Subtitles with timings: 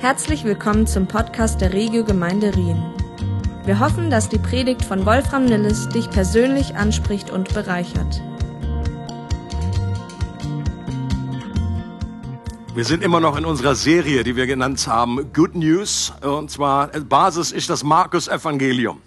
[0.00, 2.80] Herzlich willkommen zum Podcast der Regio Gemeinde Rien.
[3.64, 8.22] Wir hoffen, dass die Predigt von Wolfram Nilles dich persönlich anspricht und bereichert.
[12.76, 16.12] Wir sind immer noch in unserer Serie, die wir genannt haben, Good News.
[16.22, 19.02] Und zwar Basis ist das Markus-Evangelium.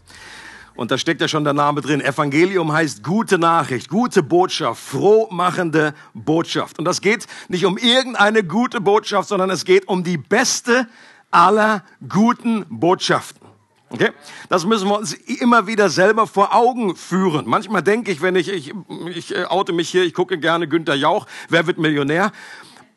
[0.75, 2.01] Und da steckt ja schon der Name drin.
[2.01, 6.79] Evangelium heißt gute Nachricht, gute Botschaft, frohmachende Botschaft.
[6.79, 10.87] Und das geht nicht um irgendeine gute Botschaft, sondern es geht um die beste
[11.29, 13.41] aller guten Botschaften.
[13.89, 14.11] Okay?
[14.49, 17.45] Das müssen wir uns immer wieder selber vor Augen führen.
[17.47, 18.73] Manchmal denke ich, wenn ich, ich,
[19.13, 22.31] ich äh, oute mich hier, ich gucke gerne Günter Jauch, wer wird Millionär?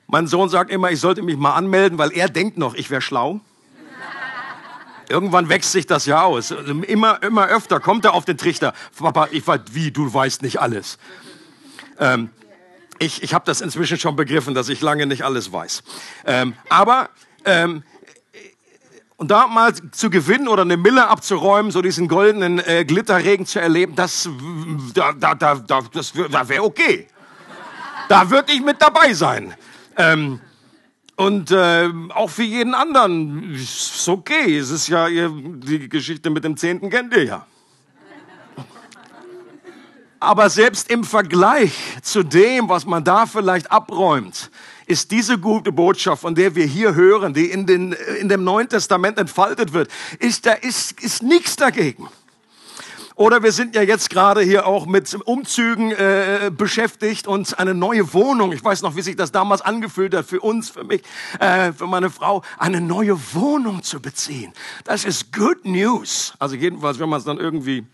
[0.07, 3.01] Mein Sohn sagt immer, ich sollte mich mal anmelden, weil er denkt noch, ich wäre
[3.01, 3.41] schlau.
[5.09, 6.51] Irgendwann wächst sich das ja aus.
[6.51, 8.73] Immer, immer öfter kommt er auf den Trichter.
[8.97, 10.99] Papa, ich weiß, wie, du weißt nicht alles.
[11.99, 12.31] Ähm,
[12.99, 15.83] ich ich habe das inzwischen schon begriffen, dass ich lange nicht alles weiß.
[16.27, 17.11] Ähm, aber
[17.45, 17.83] ähm,
[19.17, 23.61] und da mal zu gewinnen oder eine Mille abzuräumen, so diesen goldenen äh, Glitterregen zu
[23.61, 24.29] erleben, das,
[24.93, 27.07] da, da, da, da, das da wäre okay.
[28.09, 29.55] Da würde ich mit dabei sein.
[29.97, 30.41] Ähm,
[31.17, 34.59] und äh, auch für jeden anderen ist okay.
[34.59, 37.47] Es ist ja ihr, die Geschichte mit dem Zehnten kennt ihr ja.
[40.19, 44.51] Aber selbst im Vergleich zu dem, was man da vielleicht abräumt,
[44.87, 48.69] ist diese gute Botschaft, von der wir hier hören, die in, den, in dem Neuen
[48.69, 52.09] Testament entfaltet wird, ist, da ist, ist nichts dagegen.
[53.17, 58.13] Oder wir sind ja jetzt gerade hier auch mit Umzügen äh, beschäftigt und eine neue
[58.13, 58.51] Wohnung.
[58.51, 61.03] Ich weiß noch, wie sich das damals angefühlt hat für uns, für mich,
[61.39, 64.53] äh, für meine Frau, eine neue Wohnung zu beziehen.
[64.83, 66.35] Das ist good news.
[66.41, 67.87] Also jedenfalls, wenn man es dann irgendwie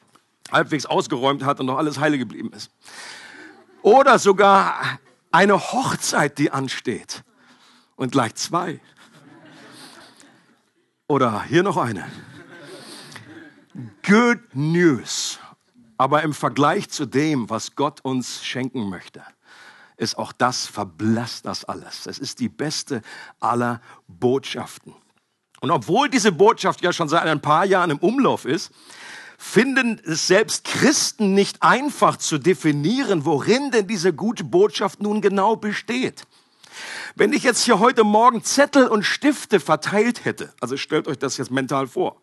[0.51, 2.71] halbwegs ausgeräumt hat und noch alles heile geblieben ist.
[3.83, 4.75] Oder sogar
[5.31, 7.25] eine Hochzeit, die ansteht.
[7.97, 8.81] Und gleich zwei.
[11.09, 12.07] Oder hier noch eine.
[14.07, 15.39] Good News.
[15.97, 19.23] Aber im Vergleich zu dem, was Gott uns schenken möchte,
[19.97, 22.07] ist auch das, verblasst das alles.
[22.07, 23.03] Es ist die beste
[23.39, 24.95] aller Botschaften.
[25.61, 28.73] Und obwohl diese Botschaft ja schon seit ein paar Jahren im Umlauf ist,
[29.37, 35.57] finden es selbst Christen nicht einfach zu definieren, worin denn diese gute Botschaft nun genau
[35.57, 36.27] besteht.
[37.15, 41.37] Wenn ich jetzt hier heute Morgen Zettel und Stifte verteilt hätte, also stellt euch das
[41.37, 42.17] jetzt mental vor,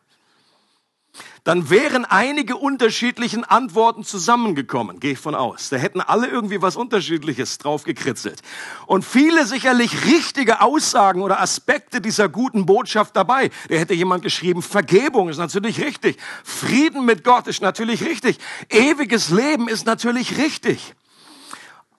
[1.47, 5.69] dann wären einige unterschiedlichen Antworten zusammengekommen, gehe ich von aus.
[5.69, 8.41] Da hätten alle irgendwie was Unterschiedliches drauf gekritzelt.
[8.85, 13.49] Und viele sicherlich richtige Aussagen oder Aspekte dieser guten Botschaft dabei.
[13.69, 16.17] Da hätte jemand geschrieben, Vergebung ist natürlich richtig.
[16.43, 18.39] Frieden mit Gott ist natürlich richtig.
[18.69, 20.95] Ewiges Leben ist natürlich richtig.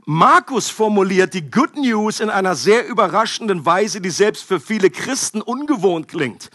[0.05, 5.43] Markus formuliert die Good News in einer sehr überraschenden Weise, die selbst für viele Christen
[5.43, 6.51] ungewohnt klingt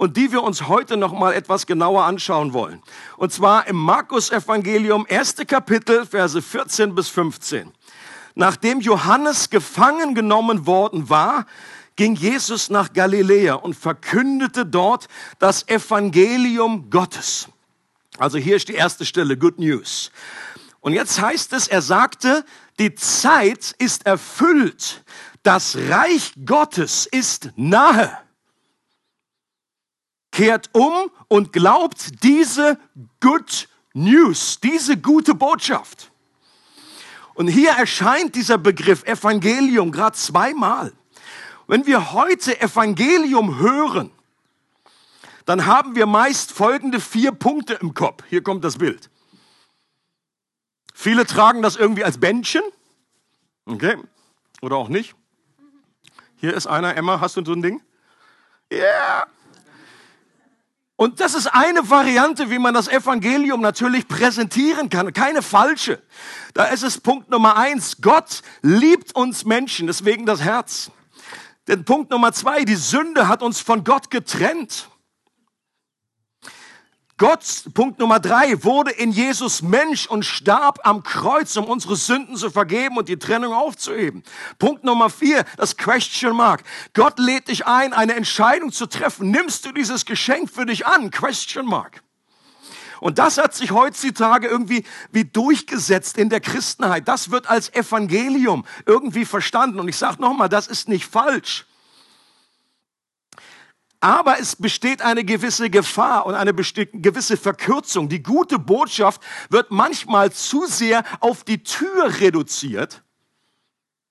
[0.00, 2.82] und die wir uns heute noch mal etwas genauer anschauen wollen.
[3.18, 7.70] Und zwar im Markus Evangelium, erste Kapitel, Verse 14 bis 15.
[8.34, 11.44] Nachdem Johannes gefangen genommen worden war,
[11.96, 15.06] ging Jesus nach Galiläa und verkündete dort
[15.38, 17.48] das Evangelium Gottes.
[18.16, 20.12] Also hier ist die erste Stelle, Good News.
[20.80, 22.46] Und jetzt heißt es, er sagte,
[22.78, 25.04] die Zeit ist erfüllt,
[25.42, 28.16] das Reich Gottes ist nahe
[30.40, 32.78] kehrt um und glaubt diese
[33.20, 36.10] Good News, diese gute Botschaft.
[37.34, 40.94] Und hier erscheint dieser Begriff Evangelium gerade zweimal.
[41.66, 44.10] Wenn wir heute Evangelium hören,
[45.44, 48.24] dann haben wir meist folgende vier Punkte im Kopf.
[48.30, 49.10] Hier kommt das Bild.
[50.94, 52.62] Viele tragen das irgendwie als Bändchen.
[53.66, 53.98] Okay.
[54.62, 55.14] Oder auch nicht.
[56.36, 56.96] Hier ist einer.
[56.96, 57.82] Emma, hast du so ein Ding?
[58.72, 58.78] Ja.
[58.78, 59.26] Yeah.
[61.00, 66.02] Und das ist eine Variante, wie man das Evangelium natürlich präsentieren kann, keine falsche.
[66.52, 68.02] Da ist es Punkt Nummer eins.
[68.02, 70.90] Gott liebt uns Menschen, deswegen das Herz.
[71.68, 74.90] Denn Punkt Nummer zwei, die Sünde hat uns von Gott getrennt.
[77.20, 77.44] Gott,
[77.74, 82.48] Punkt Nummer drei, wurde in Jesus Mensch und starb am Kreuz, um unsere Sünden zu
[82.48, 84.22] vergeben und die Trennung aufzuheben.
[84.58, 86.62] Punkt Nummer vier, das Question Mark.
[86.94, 89.30] Gott lädt dich ein, eine Entscheidung zu treffen.
[89.30, 91.10] Nimmst du dieses Geschenk für dich an?
[91.10, 92.02] Question Mark.
[93.00, 97.06] Und das hat sich heutzutage irgendwie wie durchgesetzt in der Christenheit.
[97.06, 99.78] Das wird als Evangelium irgendwie verstanden.
[99.78, 101.66] Und ich sage nochmal, das ist nicht falsch.
[104.00, 108.08] Aber es besteht eine gewisse Gefahr und eine gewisse Verkürzung.
[108.08, 109.20] Die gute Botschaft
[109.50, 113.02] wird manchmal zu sehr auf die Tür reduziert.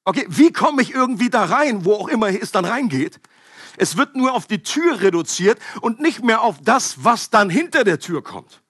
[0.05, 3.19] Okay, wie komme ich irgendwie da rein, wo auch immer es dann reingeht?
[3.77, 7.83] Es wird nur auf die Tür reduziert und nicht mehr auf das, was dann hinter
[7.83, 8.61] der Tür kommt.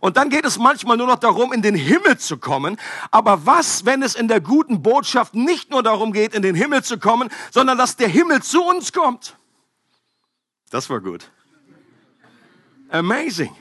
[0.00, 2.78] Und dann geht es manchmal nur noch darum, in den Himmel zu kommen.
[3.10, 6.82] Aber was, wenn es in der guten Botschaft nicht nur darum geht, in den Himmel
[6.82, 9.36] zu kommen, sondern dass der Himmel zu uns kommt?
[10.72, 11.30] Das war gut.
[12.88, 13.54] Amazing.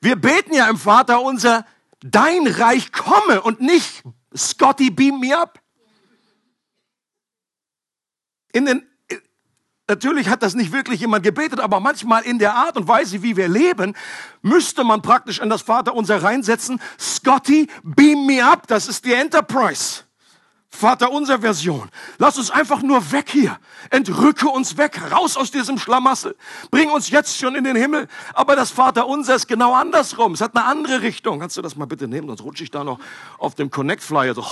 [0.00, 1.66] Wir beten ja im Vater unser,
[1.98, 4.04] dein Reich komme und nicht
[4.36, 5.60] Scotty beam me up.
[8.52, 8.86] In den
[9.88, 13.36] Natürlich hat das nicht wirklich jemand gebetet, aber manchmal in der Art und Weise, wie
[13.36, 13.96] wir leben,
[14.42, 16.78] müsste man praktisch in das Vaterunser reinsetzen.
[17.00, 18.66] Scotty, beam me up.
[18.66, 20.04] Das ist die Enterprise.
[20.70, 21.90] Vaterunser Version.
[22.18, 23.58] Lass uns einfach nur weg hier.
[23.90, 26.36] Entrücke uns weg, raus aus diesem Schlamassel.
[26.70, 28.06] Bring uns jetzt schon in den Himmel.
[28.34, 30.34] Aber das Vaterunser ist genau andersrum.
[30.34, 31.40] Es hat eine andere Richtung.
[31.40, 32.28] Kannst du das mal bitte nehmen?
[32.28, 33.00] Sonst rutsche ich da noch
[33.38, 34.44] auf dem Connect Flyer so.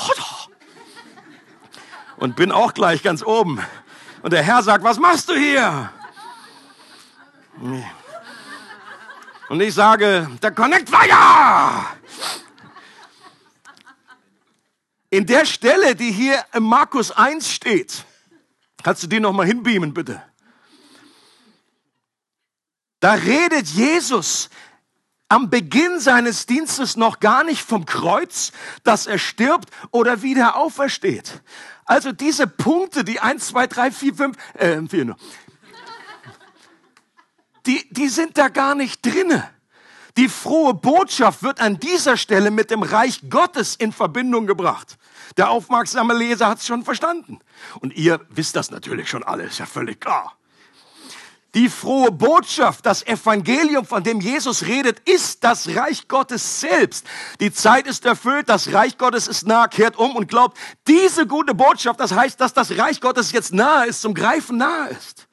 [2.17, 3.61] Und bin auch gleich ganz oben.
[4.23, 5.91] Und der Herr sagt, was machst du hier?
[9.49, 11.87] Und ich sage, der Connect Fire!
[15.17, 18.05] In der Stelle, die hier im Markus 1 steht,
[18.83, 20.23] kannst du die nochmal hinbeamen, bitte.
[23.01, 24.51] Da redet Jesus
[25.31, 28.53] am Beginn seines Dienstes noch gar nicht vom Kreuz,
[28.85, 31.41] dass er stirbt oder wieder aufersteht.
[31.87, 35.17] Also diese Punkte, die 1, 2, 3, 4, 5, äh, 4 nur,
[37.65, 39.49] die, die sind da gar nicht drinne.
[40.17, 44.97] Die frohe Botschaft wird an dieser Stelle mit dem Reich Gottes in Verbindung gebracht.
[45.37, 47.41] Der aufmerksame Leser hat es schon verstanden.
[47.81, 50.37] Und ihr wisst das natürlich schon alles, ja völlig klar.
[51.55, 57.07] Die frohe Botschaft, das Evangelium, von dem Jesus redet, ist das Reich Gottes selbst.
[57.41, 61.55] Die Zeit ist erfüllt, das Reich Gottes ist nah, kehrt um und glaubt, diese gute
[61.55, 65.26] Botschaft, das heißt, dass das Reich Gottes jetzt nahe ist, zum Greifen nahe ist.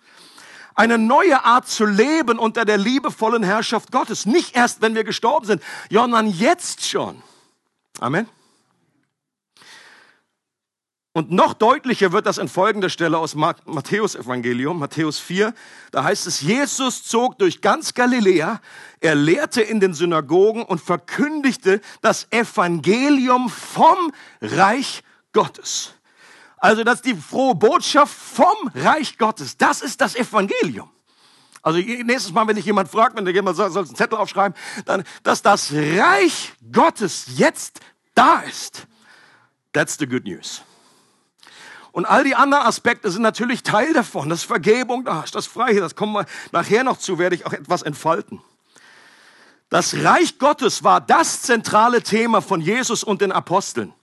[0.75, 4.25] Eine neue Art zu leben unter der liebevollen Herrschaft Gottes.
[4.25, 7.21] Nicht erst, wenn wir gestorben sind, sondern jetzt schon.
[7.99, 8.27] Amen.
[11.15, 15.53] Und noch deutlicher wird das in folgender Stelle aus Matthäus Evangelium, Matthäus 4.
[15.91, 18.59] Da heißt es, Jesus zog durch ganz Galiläa,
[18.99, 24.11] er lehrte in den Synagogen und verkündigte das Evangelium vom
[24.41, 25.03] Reich
[25.33, 25.93] Gottes.
[26.63, 29.57] Also das ist die frohe Botschaft vom Reich Gottes.
[29.57, 30.89] Das ist das Evangelium.
[31.61, 35.03] Also nächstes Mal, wenn dich jemand fragt, wenn dir jemand soll einen Zettel aufschreiben, dann,
[35.23, 37.81] dass das Reich Gottes jetzt
[38.15, 38.87] da ist.
[39.73, 40.61] That's the good news.
[41.91, 45.81] Und all die anderen Aspekte sind natürlich Teil davon, dass Vergebung da ist, das Freiheit,
[45.81, 48.41] das kommen wir nachher noch zu, werde ich auch etwas entfalten.
[49.67, 53.93] Das Reich Gottes war das zentrale Thema von Jesus und den Aposteln.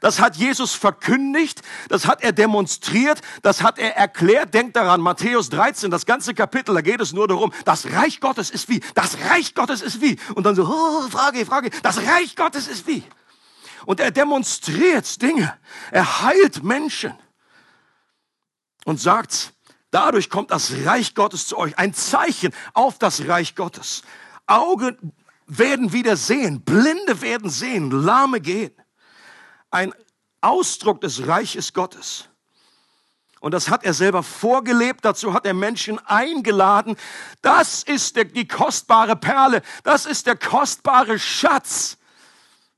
[0.00, 4.54] Das hat Jesus verkündigt, das hat er demonstriert, das hat er erklärt.
[4.54, 8.50] Denkt daran, Matthäus 13, das ganze Kapitel, da geht es nur darum, das Reich Gottes
[8.50, 10.18] ist wie, das Reich Gottes ist wie.
[10.34, 13.02] Und dann so, oh, Frage, Frage, das Reich Gottes ist wie.
[13.86, 15.54] Und er demonstriert Dinge,
[15.90, 17.14] er heilt Menschen
[18.84, 19.52] und sagt,
[19.90, 21.78] dadurch kommt das Reich Gottes zu euch.
[21.78, 24.02] Ein Zeichen auf das Reich Gottes.
[24.46, 25.12] Augen
[25.46, 28.72] werden wieder sehen, Blinde werden sehen, Lahme gehen.
[29.72, 29.92] Ein
[30.40, 32.28] Ausdruck des Reiches Gottes.
[33.40, 36.96] Und das hat er selber vorgelebt, dazu hat er Menschen eingeladen.
[37.40, 41.98] Das ist der, die kostbare Perle, das ist der kostbare Schatz,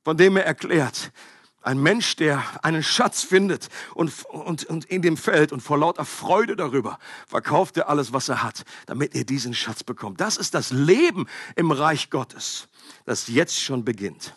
[0.05, 1.13] von dem er erklärt,
[1.61, 6.05] ein Mensch, der einen Schatz findet und, und, und in dem Feld und vor lauter
[6.05, 10.21] Freude darüber verkauft er alles, was er hat, damit er diesen Schatz bekommt.
[10.21, 12.69] Das ist das Leben im Reich Gottes,
[13.05, 14.35] das jetzt schon beginnt.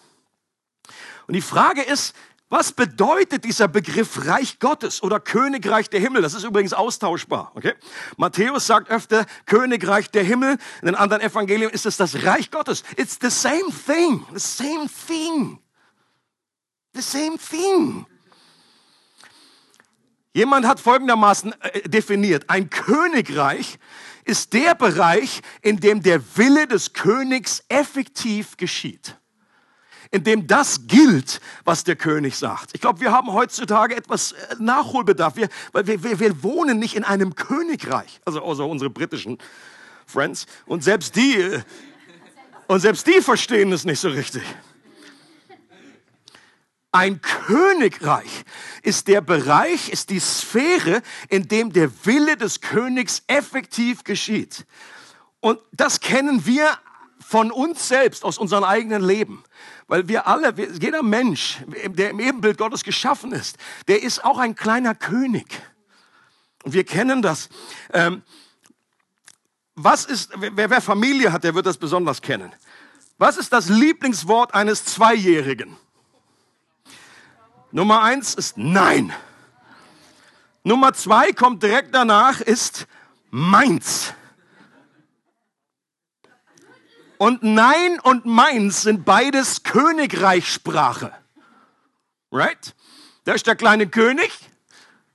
[1.28, 2.16] Und die Frage ist,
[2.50, 6.22] was bedeutet dieser Begriff Reich Gottes oder Königreich der Himmel?
[6.22, 7.52] Das ist übrigens austauschbar.
[7.56, 7.74] Okay?
[8.16, 10.58] Matthäus sagt öfter Königreich der Himmel.
[10.82, 12.84] In den anderen Evangelien ist es das Reich Gottes.
[12.96, 14.26] It's the same thing.
[14.34, 15.60] The same thing.
[16.94, 18.06] The same thing.
[20.34, 23.80] Jemand hat folgendermaßen äh, definiert, ein Königreich
[24.24, 29.18] ist der Bereich, in dem der Wille des Königs effektiv geschieht.
[30.12, 32.72] In dem das gilt, was der König sagt.
[32.74, 36.96] Ich glaube, wir haben heutzutage etwas äh, Nachholbedarf, wir, weil wir, wir, wir wohnen nicht
[36.96, 39.38] in einem Königreich, also außer unsere britischen
[40.06, 40.46] Friends.
[40.66, 41.62] Und selbst die, äh,
[42.68, 44.44] und selbst die verstehen es nicht so richtig.
[46.92, 48.44] Ein Königreich
[48.82, 54.66] ist der Bereich, ist die Sphäre, in dem der Wille des Königs effektiv geschieht.
[55.40, 56.78] Und das kennen wir
[57.20, 59.44] von uns selbst, aus unserem eigenen Leben.
[59.88, 64.56] Weil wir alle, jeder Mensch, der im Ebenbild Gottes geschaffen ist, der ist auch ein
[64.56, 65.62] kleiner König.
[66.64, 67.48] Und wir kennen das.
[67.94, 68.22] Ähm,
[69.76, 72.52] was ist, wer, wer Familie hat, der wird das besonders kennen.
[73.18, 75.78] Was ist das Lieblingswort eines Zweijährigen?
[77.72, 79.14] Nummer eins ist Nein.
[80.64, 82.88] Nummer zwei kommt direkt danach, ist
[83.30, 84.14] meins.
[87.18, 91.12] Und Nein und meins sind beides Königreichssprache.
[92.32, 92.76] Right?
[93.26, 94.32] Da ist der kleine König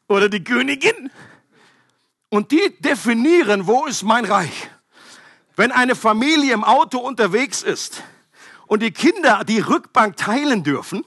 [0.09, 1.11] oder die Königin.
[2.29, 4.71] Und die definieren, wo ist mein Reich.
[5.55, 8.03] Wenn eine Familie im Auto unterwegs ist
[8.67, 11.05] und die Kinder die Rückbank teilen dürfen,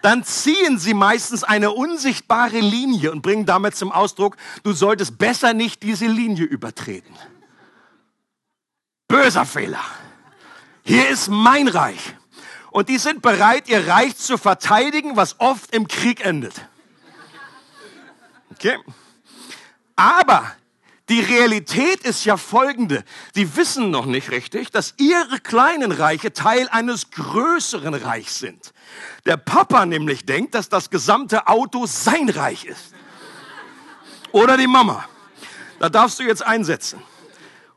[0.00, 5.54] dann ziehen sie meistens eine unsichtbare Linie und bringen damit zum Ausdruck, du solltest besser
[5.54, 7.14] nicht diese Linie übertreten.
[9.14, 9.84] Böser Fehler.
[10.82, 12.16] Hier ist mein Reich.
[12.72, 16.54] Und die sind bereit, ihr Reich zu verteidigen, was oft im Krieg endet.
[18.50, 18.76] Okay?
[19.94, 20.50] Aber
[21.08, 23.04] die Realität ist ja folgende.
[23.36, 28.74] Sie wissen noch nicht richtig, dass ihre kleinen Reiche Teil eines größeren Reichs sind.
[29.26, 32.92] Der Papa nämlich denkt, dass das gesamte Auto sein Reich ist.
[34.32, 35.08] Oder die Mama.
[35.78, 37.00] Da darfst du jetzt einsetzen.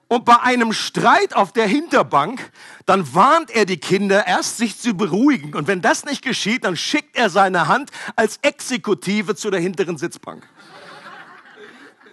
[0.08, 2.52] Und bei einem Streit auf der Hinterbank,
[2.86, 5.54] dann warnt er die Kinder erst, sich zu beruhigen.
[5.54, 9.98] Und wenn das nicht geschieht, dann schickt er seine Hand als Exekutive zu der hinteren
[9.98, 10.48] Sitzbank.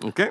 [0.03, 0.31] Okay?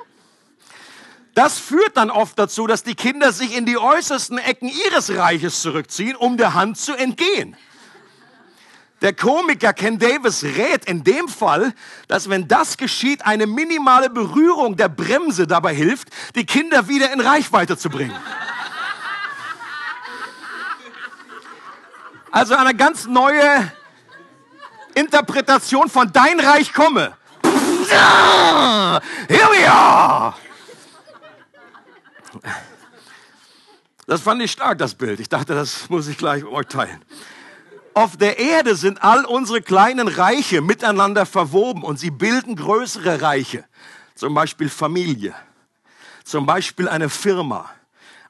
[1.34, 5.62] Das führt dann oft dazu, dass die Kinder sich in die äußersten Ecken ihres Reiches
[5.62, 7.56] zurückziehen, um der Hand zu entgehen.
[9.04, 11.74] Der Komiker Ken Davis rät in dem Fall,
[12.08, 17.20] dass wenn das geschieht, eine minimale Berührung der Bremse dabei hilft, die Kinder wieder in
[17.20, 18.16] Reichweite zu bringen.
[22.30, 23.70] Also eine ganz neue
[24.94, 27.14] Interpretation von Dein Reich komme.
[27.42, 30.34] Here we are!
[34.06, 35.20] Das fand ich stark, das Bild.
[35.20, 37.04] Ich dachte, das muss ich gleich mit euch teilen.
[37.94, 43.64] Auf der Erde sind all unsere kleinen Reiche miteinander verwoben und sie bilden größere Reiche.
[44.16, 45.32] Zum Beispiel Familie,
[46.24, 47.70] zum Beispiel eine Firma,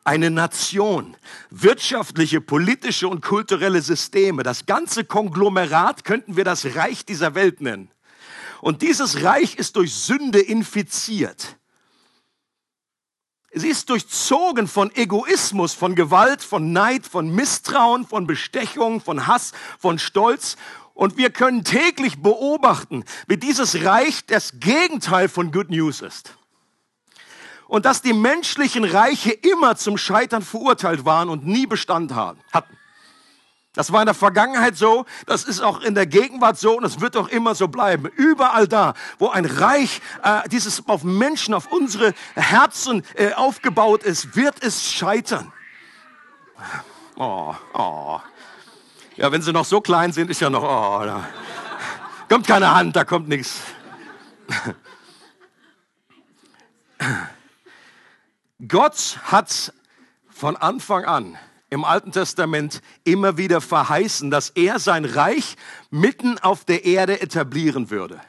[0.05, 1.17] eine Nation,
[1.49, 4.43] wirtschaftliche, politische und kulturelle Systeme.
[4.43, 7.91] Das ganze Konglomerat könnten wir das Reich dieser Welt nennen.
[8.61, 11.57] Und dieses Reich ist durch Sünde infiziert.
[13.57, 19.53] Sie ist durchzogen von Egoismus, von Gewalt, von Neid, von Misstrauen, von Bestechung, von Hass,
[19.79, 20.57] von Stolz.
[20.93, 26.35] Und wir können täglich beobachten, wie dieses Reich das Gegenteil von Good News ist.
[27.69, 32.77] Und dass die menschlichen Reiche immer zum Scheitern verurteilt waren und nie Bestand hatten.
[33.75, 37.01] Das war in der Vergangenheit so, das ist auch in der Gegenwart so und es
[37.01, 38.07] wird auch immer so bleiben.
[38.07, 44.37] Überall da, wo ein Reich, äh, dieses auf Menschen, auf unsere Herzen äh, aufgebaut ist,
[44.37, 45.53] wird es scheitern.
[47.17, 48.21] Oh, oh.
[49.17, 51.27] Ja, wenn sie noch so klein sind, ist ja noch, oh, da
[52.29, 53.61] kommt keine Hand, da kommt nichts.
[58.69, 59.73] Gott hat
[60.31, 61.37] von Anfang an
[61.75, 65.57] im Alten Testament immer wieder verheißen, dass er sein Reich
[65.91, 68.21] mitten auf der Erde etablieren würde.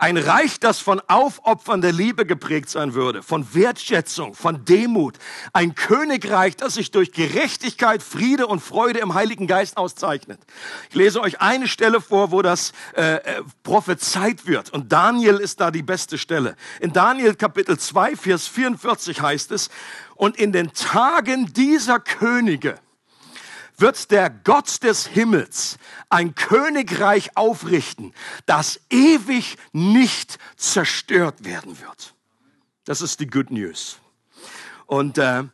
[0.00, 5.18] Ein Reich, das von aufopfernder Liebe geprägt sein würde, von Wertschätzung, von Demut.
[5.52, 10.40] Ein Königreich, das sich durch Gerechtigkeit, Friede und Freude im Heiligen Geist auszeichnet.
[10.88, 14.70] Ich lese euch eine Stelle vor, wo das äh, äh prophezeit wird.
[14.70, 16.56] Und Daniel ist da die beste Stelle.
[16.80, 19.68] In Daniel Kapitel 2, Vers 44 heißt es,
[20.14, 22.78] und in den Tagen dieser Könige
[23.80, 28.14] wird der Gott des Himmels ein Königreich aufrichten,
[28.46, 32.14] das ewig nicht zerstört werden wird.
[32.84, 33.98] Das ist die Good News.
[34.86, 35.44] Und äh,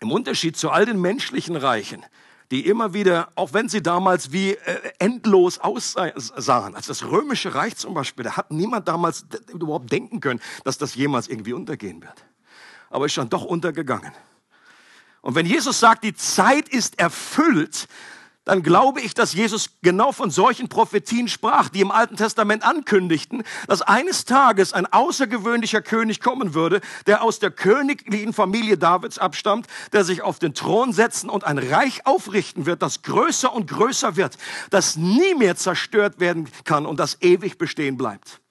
[0.00, 2.04] im Unterschied zu all den menschlichen Reichen,
[2.50, 7.76] die immer wieder, auch wenn sie damals wie äh, endlos aussahen, als das römische Reich
[7.76, 12.24] zum Beispiel, da hat niemand damals überhaupt denken können, dass das jemals irgendwie untergehen wird
[12.92, 14.12] aber ist schon doch untergegangen.
[15.22, 17.88] Und wenn Jesus sagt, die Zeit ist erfüllt,
[18.44, 23.44] dann glaube ich, dass Jesus genau von solchen Prophetien sprach, die im Alten Testament ankündigten,
[23.68, 29.68] dass eines Tages ein außergewöhnlicher König kommen würde, der aus der königlichen Familie Davids abstammt,
[29.92, 34.16] der sich auf den Thron setzen und ein Reich aufrichten wird, das größer und größer
[34.16, 34.36] wird,
[34.70, 38.41] das nie mehr zerstört werden kann und das ewig bestehen bleibt.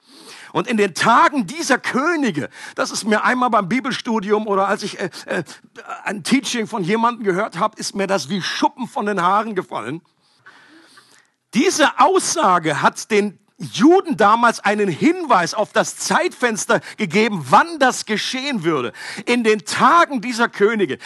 [0.54, 5.00] Und in den Tagen dieser Könige, das ist mir einmal beim Bibelstudium oder als ich
[5.00, 5.44] äh, äh,
[6.04, 10.02] ein Teaching von jemandem gehört habe, ist mir das wie Schuppen von den Haaren gefallen.
[11.54, 18.64] Diese Aussage hat den Juden damals einen Hinweis auf das Zeitfenster gegeben, wann das geschehen
[18.64, 18.94] würde.
[19.26, 20.98] In den Tagen dieser Könige,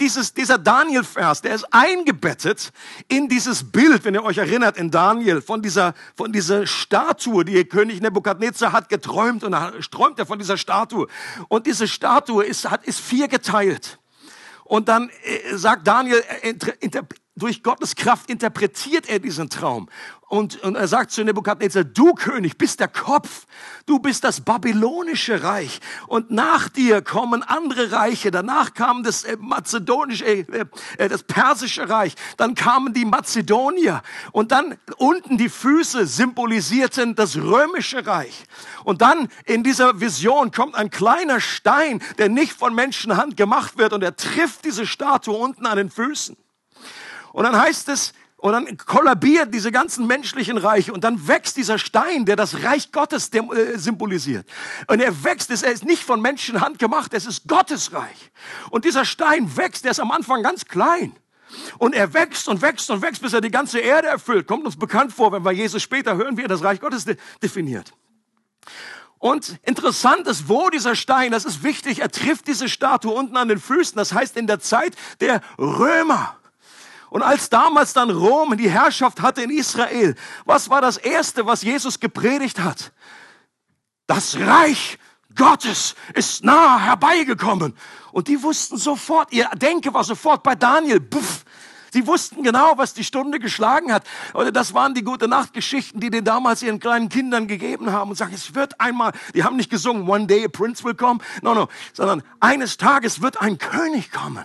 [0.00, 2.72] dieses, dieser Daniel-Vers, der ist eingebettet
[3.08, 7.64] in dieses Bild, wenn ihr euch erinnert, in Daniel, von dieser, von dieser Statue, die
[7.64, 9.52] König Nebukadnezar hat geträumt und
[9.90, 11.08] träumt er von dieser Statue.
[11.48, 13.98] Und diese Statue ist, hat, ist vier geteilt.
[14.64, 16.54] Und dann äh, sagt Daniel, äh,
[17.38, 19.88] durch Gottes Kraft interpretiert er diesen Traum.
[20.28, 23.46] Und, und er sagt zu Nebukadnezar, du König bist der Kopf,
[23.86, 25.80] du bist das babylonische Reich.
[26.06, 28.30] Und nach dir kommen andere Reiche.
[28.30, 30.66] Danach kam das äh, mazedonische, äh,
[30.98, 32.14] äh, das persische Reich.
[32.36, 34.02] Dann kamen die Mazedonier.
[34.32, 38.44] Und dann unten die Füße symbolisierten das römische Reich.
[38.84, 43.94] Und dann in dieser Vision kommt ein kleiner Stein, der nicht von Menschenhand gemacht wird.
[43.94, 46.36] Und er trifft diese Statue unten an den Füßen.
[47.32, 51.76] Und dann heißt es, und dann kollabiert diese ganzen menschlichen Reiche und dann wächst dieser
[51.76, 54.48] Stein, der das Reich Gottes äh, symbolisiert.
[54.86, 58.30] Und er wächst, er ist nicht von Menschenhand gemacht, es ist Gottes Reich.
[58.70, 61.16] Und dieser Stein wächst, der ist am Anfang ganz klein.
[61.78, 64.46] Und er wächst und wächst und wächst, bis er die ganze Erde erfüllt.
[64.46, 67.16] Kommt uns bekannt vor, wenn wir Jesus später hören, wie er das Reich Gottes de
[67.42, 67.92] definiert.
[69.18, 73.48] Und interessant ist, wo dieser Stein, das ist wichtig, er trifft diese Statue unten an
[73.48, 73.96] den Füßen.
[73.96, 76.38] Das heißt in der Zeit der Römer.
[77.10, 81.62] Und als damals dann Rom die Herrschaft hatte in Israel, was war das Erste, was
[81.62, 82.92] Jesus gepredigt hat?
[84.06, 84.98] Das Reich
[85.34, 87.74] Gottes ist nah herbeigekommen.
[88.12, 91.00] Und die wussten sofort, ihr Denke war sofort bei Daniel.
[91.00, 91.44] Puff,
[91.92, 94.04] Sie wussten genau, was die Stunde geschlagen hat.
[94.34, 98.16] Oder das waren die gute Nachtgeschichten, die den damals ihren kleinen Kindern gegeben haben und
[98.16, 101.54] sagen, es wird einmal, die haben nicht gesungen, one day a prince will come, no,
[101.54, 104.44] no, sondern eines Tages wird ein König kommen.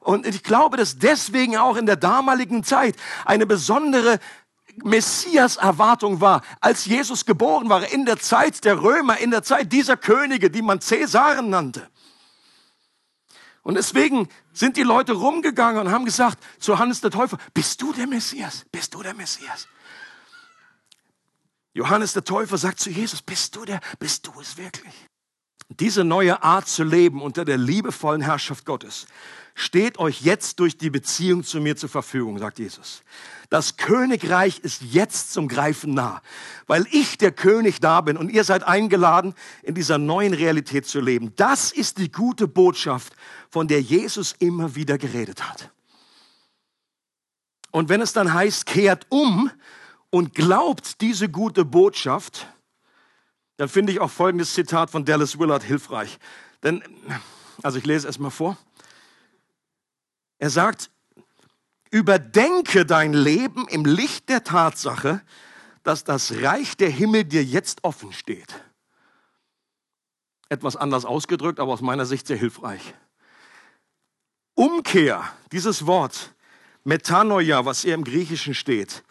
[0.00, 4.18] Und ich glaube, dass deswegen auch in der damaligen Zeit eine besondere
[4.82, 9.96] Messias-Erwartung war, als Jesus geboren war, in der Zeit der Römer, in der Zeit dieser
[9.96, 11.88] Könige, die man Cäsaren nannte.
[13.62, 17.92] Und deswegen sind die Leute rumgegangen und haben gesagt zu Johannes der Täufer, bist du
[17.92, 18.64] der Messias?
[18.72, 19.68] Bist du der Messias?
[21.72, 24.94] Johannes der Täufer sagt zu Jesus, bist du der, bist du es wirklich?
[25.68, 29.06] Diese neue Art zu leben unter der liebevollen Herrschaft Gottes
[29.54, 33.02] steht euch jetzt durch die Beziehung zu mir zur Verfügung, sagt Jesus.
[33.50, 36.22] Das Königreich ist jetzt zum Greifen nah,
[36.68, 41.00] weil ich der König da bin und ihr seid eingeladen, in dieser neuen Realität zu
[41.00, 41.32] leben.
[41.36, 43.14] Das ist die gute Botschaft,
[43.50, 45.70] von der Jesus immer wieder geredet hat.
[47.72, 49.50] Und wenn es dann heißt, kehrt um
[50.10, 52.46] und glaubt diese gute Botschaft,
[53.56, 56.18] dann finde ich auch folgendes Zitat von Dallas Willard hilfreich.
[56.62, 56.82] Denn,
[57.62, 58.56] also ich lese es mal vor.
[60.40, 60.90] Er sagt,
[61.90, 65.20] Überdenke dein Leben im Licht der Tatsache,
[65.82, 68.54] dass das Reich der Himmel dir jetzt offen steht.
[70.48, 72.94] Etwas anders ausgedrückt, aber aus meiner Sicht sehr hilfreich.
[74.54, 76.34] Umkehr, dieses Wort,
[76.84, 79.04] Metanoia, was hier im Griechischen steht,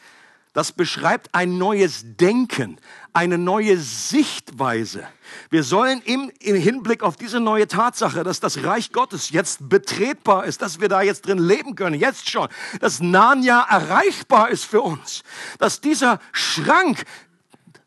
[0.60, 2.82] das beschreibt ein neues Denken,
[3.14, 5.08] eine neue Sichtweise.
[5.50, 10.44] Wir sollen im, im, Hinblick auf diese neue Tatsache, dass das Reich Gottes jetzt betretbar
[10.44, 12.50] ist, dass wir da jetzt drin leben können, jetzt schon,
[12.82, 15.24] dass Narnia erreichbar ist für uns,
[15.60, 17.06] dass dieser Schrank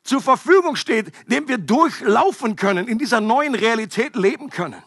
[0.03, 4.83] zur Verfügung steht, den wir durchlaufen können, in dieser neuen Realität leben können.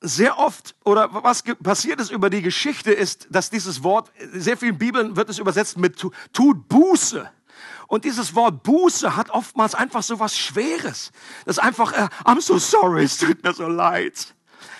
[0.00, 4.78] Sehr oft oder was passiert ist über die Geschichte ist, dass dieses Wort, sehr vielen
[4.78, 5.98] Bibeln wird es übersetzt mit
[6.32, 7.30] tut Buße.
[7.86, 11.12] Und dieses Wort Buße hat oftmals einfach so was Schweres.
[11.44, 14.34] Das ist einfach, äh, I'm so sorry, es tut mir so leid.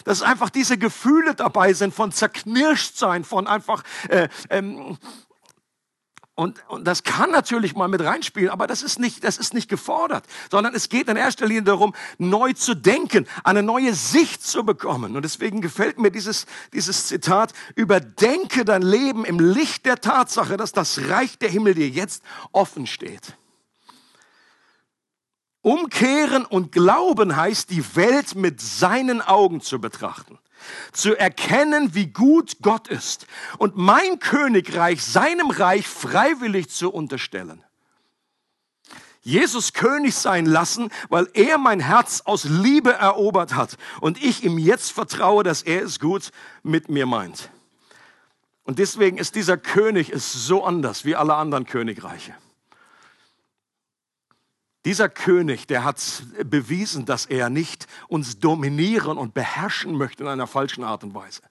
[0.05, 4.97] Dass einfach diese Gefühle dabei sind von zerknirscht sein, von einfach äh, ähm,
[6.41, 9.69] und, und das kann natürlich mal mit reinspielen, aber das ist, nicht, das ist nicht
[9.69, 14.65] gefordert, sondern es geht in erster Linie darum, neu zu denken, eine neue Sicht zu
[14.65, 15.17] bekommen.
[15.17, 20.73] Und deswegen gefällt mir dieses, dieses Zitat, überdenke dein Leben im Licht der Tatsache, dass
[20.73, 22.23] das Reich der Himmel dir jetzt
[22.53, 23.37] offen steht.
[25.61, 30.39] Umkehren und glauben heißt, die Welt mit seinen Augen zu betrachten
[30.93, 33.27] zu erkennen, wie gut Gott ist
[33.59, 37.65] und mein Königreich seinem Reich freiwillig zu unterstellen.
[39.23, 44.59] Jesus König sein lassen, weil er mein Herz aus Liebe erobert hat und ich ihm
[44.59, 46.31] jetzt vertraue, dass er es gut
[46.63, 47.51] mit mir meint.
[48.65, 52.35] Und deswegen ist dieser König ist so anders wie alle anderen Königreiche.
[54.87, 56.01] Dieser König, der hat
[56.45, 61.43] bewiesen, dass er nicht uns dominieren und beherrschen möchte in einer falschen Art und Weise.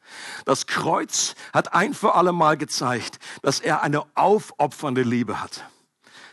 [0.46, 5.64] Das Kreuz hat ein für alle Mal gezeigt, dass er eine aufopfernde Liebe hat.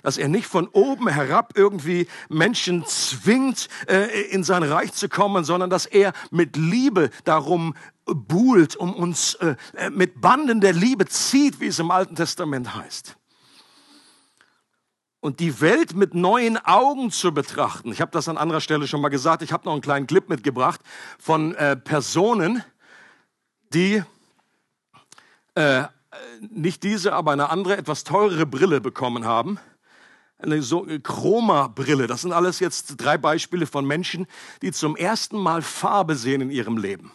[0.03, 5.43] dass er nicht von oben herab irgendwie Menschen zwingt, äh, in sein Reich zu kommen,
[5.43, 9.57] sondern dass er mit Liebe darum buhlt, um uns äh,
[9.91, 13.17] mit Banden der Liebe zieht, wie es im Alten Testament heißt.
[15.21, 17.91] Und die Welt mit neuen Augen zu betrachten.
[17.91, 19.43] Ich habe das an anderer Stelle schon mal gesagt.
[19.43, 20.81] Ich habe noch einen kleinen Clip mitgebracht
[21.19, 22.63] von äh, Personen,
[23.73, 24.03] die
[25.55, 25.85] äh,
[26.41, 29.59] nicht diese, aber eine andere, etwas teurere Brille bekommen haben.
[30.39, 32.07] Eine so Chroma-Brille.
[32.07, 34.27] Das sind alles jetzt drei Beispiele von Menschen,
[34.63, 37.11] die zum ersten Mal Farbe sehen in ihrem Leben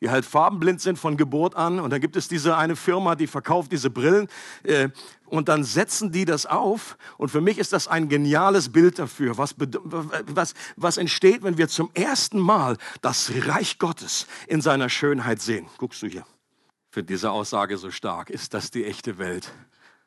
[0.00, 1.78] die halt farbenblind sind von Geburt an.
[1.78, 4.28] Und dann gibt es diese eine Firma, die verkauft diese Brillen.
[4.62, 4.88] Äh,
[5.26, 6.96] und dann setzen die das auf.
[7.18, 11.68] Und für mich ist das ein geniales Bild dafür, was, was, was entsteht, wenn wir
[11.68, 15.66] zum ersten Mal das Reich Gottes in seiner Schönheit sehen.
[15.78, 16.24] Guckst du hier?
[16.90, 18.30] Für diese Aussage so stark.
[18.30, 19.52] Ist das die echte Welt?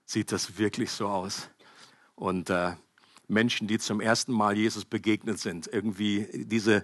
[0.05, 1.49] Sieht das wirklich so aus?
[2.15, 2.73] Und äh,
[3.27, 6.83] Menschen, die zum ersten Mal Jesus begegnet sind, irgendwie diese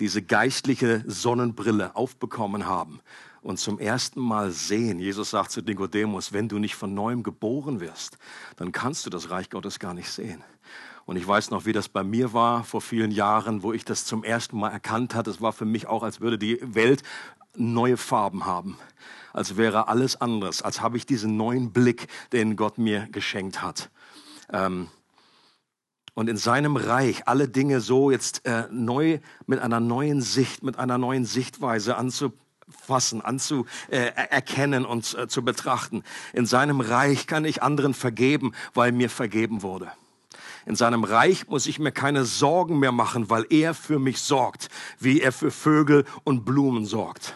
[0.00, 3.00] diese geistliche Sonnenbrille aufbekommen haben
[3.42, 7.80] und zum ersten Mal sehen, Jesus sagt zu Nikodemus, wenn du nicht von neuem geboren
[7.80, 8.18] wirst,
[8.56, 10.42] dann kannst du das Reich Gottes gar nicht sehen.
[11.06, 14.04] Und ich weiß noch, wie das bei mir war vor vielen Jahren, wo ich das
[14.04, 15.30] zum ersten Mal erkannt hatte.
[15.30, 17.02] Es war für mich auch, als würde die Welt
[17.56, 18.76] neue Farben haben,
[19.32, 23.90] als wäre alles anders, als habe ich diesen neuen Blick, den Gott mir geschenkt hat.
[24.52, 24.88] Ähm,
[26.20, 30.78] und in seinem Reich alle Dinge so jetzt äh, neu mit einer neuen Sicht, mit
[30.78, 36.04] einer neuen Sichtweise anzufassen, anzuerkennen äh, und äh, zu betrachten.
[36.34, 39.90] In seinem Reich kann ich anderen vergeben, weil mir vergeben wurde.
[40.66, 44.68] In seinem Reich muss ich mir keine Sorgen mehr machen, weil er für mich sorgt,
[44.98, 47.34] wie er für Vögel und Blumen sorgt.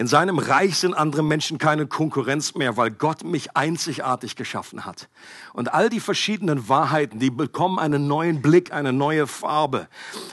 [0.00, 5.10] In seinem Reich sind andere Menschen keine Konkurrenz mehr, weil Gott mich einzigartig geschaffen hat.
[5.52, 9.88] Und all die verschiedenen Wahrheiten, die bekommen einen neuen Blick, eine neue Farbe.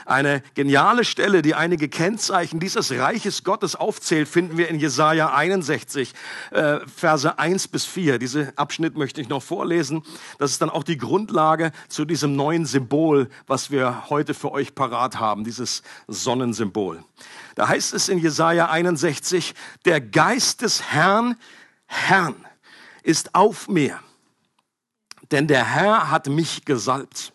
[0.06, 6.14] Eine geniale Stelle, die einige Kennzeichen dieses Reiches Gottes aufzählt, finden wir in Jesaja 61,
[6.50, 8.18] äh, Verse 1 bis 4.
[8.18, 10.02] Diese Abschnitt möchte ich noch vorlesen.
[10.38, 14.74] Das ist dann auch die Grundlage zu diesem neuen Symbol, was wir heute für euch
[14.74, 17.04] parat haben, dieses Sonnensymbol.
[17.58, 19.52] Da heißt es in Jesaja 61,
[19.84, 21.36] der Geist des Herrn,
[21.86, 22.46] Herrn,
[23.02, 23.98] ist auf mir,
[25.32, 27.32] denn der Herr hat mich gesalbt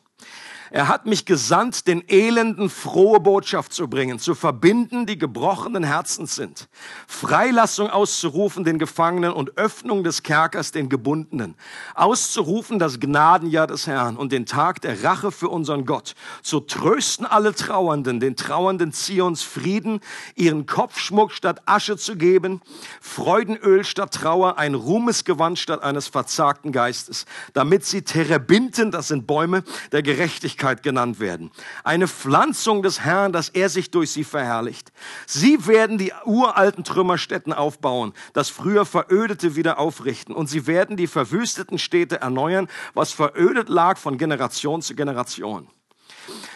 [0.74, 6.34] er hat mich gesandt, den Elenden frohe Botschaft zu bringen, zu verbinden, die gebrochenen Herzens
[6.34, 6.68] sind,
[7.06, 11.54] Freilassung auszurufen den Gefangenen und Öffnung des Kerkers den Gebundenen,
[11.94, 17.28] auszurufen das Gnadenjahr des Herrn und den Tag der Rache für unseren Gott, zu trösten
[17.28, 20.00] alle Trauernden, den Trauernden Zions Frieden,
[20.34, 22.62] ihren Kopfschmuck statt Asche zu geben,
[23.00, 29.64] Freudenöl statt Trauer, ein Ruhmesgewand statt eines verzagten Geistes, damit sie Terebinten, das sind Bäume
[29.92, 31.52] der Gerechtigkeit, Herrlichkeit genannt werden.
[31.84, 34.92] Eine Pflanzung des Herrn, dass er sich durch sie verherrlicht.
[35.28, 40.34] Sie werden die uralten Trümmerstätten aufbauen, das früher Verödete wieder aufrichten.
[40.34, 45.68] Und sie werden die verwüsteten Städte erneuern, was verödet lag von Generation zu Generation.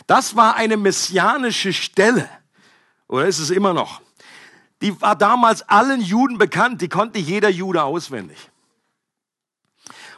[0.07, 2.29] Das war eine messianische Stelle.
[3.07, 4.01] Oder ist es immer noch?
[4.81, 8.37] Die war damals allen Juden bekannt, die konnte jeder Jude auswendig.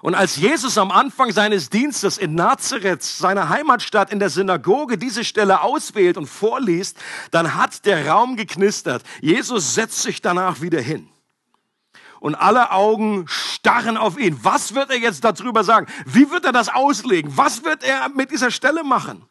[0.01, 5.25] Und als Jesus am Anfang seines Dienstes in Nazareth, seiner Heimatstadt, in der Synagoge diese
[5.25, 6.97] Stelle auswählt und vorliest,
[7.31, 9.03] dann hat der Raum geknistert.
[9.21, 11.09] Jesus setzt sich danach wieder hin.
[12.21, 14.39] Und alle Augen starren auf ihn.
[14.43, 15.87] Was wird er jetzt darüber sagen?
[16.05, 17.35] Wie wird er das auslegen?
[17.35, 19.25] Was wird er mit dieser Stelle machen?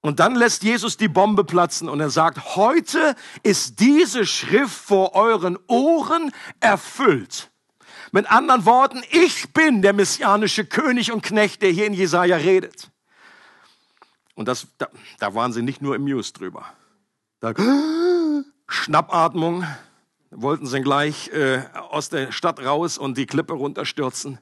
[0.00, 5.14] Und dann lässt Jesus die Bombe platzen und er sagt, heute ist diese Schrift vor
[5.14, 7.50] euren Ohren erfüllt.
[8.14, 12.88] Mit anderen Worten, ich bin der messianische König und Knecht, der hier in Jesaja redet.
[14.36, 14.86] Und das, da,
[15.18, 16.64] da waren sie nicht nur amused drüber.
[17.40, 17.52] Da,
[18.68, 19.66] Schnappatmung,
[20.30, 24.38] wollten sie gleich äh, aus der Stadt raus und die Klippe runterstürzen.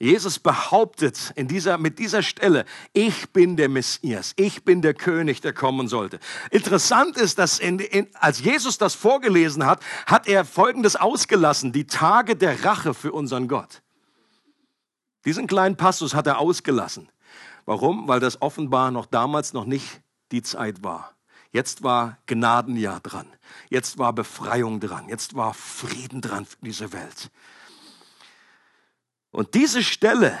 [0.00, 5.40] Jesus behauptet in dieser, mit dieser Stelle, ich bin der Messias, ich bin der König,
[5.40, 6.18] der kommen sollte.
[6.50, 11.86] Interessant ist, dass in, in, als Jesus das vorgelesen hat, hat er Folgendes ausgelassen, die
[11.86, 13.82] Tage der Rache für unseren Gott.
[15.24, 17.08] Diesen kleinen Passus hat er ausgelassen.
[17.64, 18.08] Warum?
[18.08, 20.02] Weil das offenbar noch damals noch nicht
[20.32, 21.14] die Zeit war.
[21.50, 23.26] Jetzt war Gnadenjahr dran.
[23.70, 25.08] Jetzt war Befreiung dran.
[25.08, 27.30] Jetzt war Frieden dran für diese Welt.
[29.34, 30.38] Und diese Stelle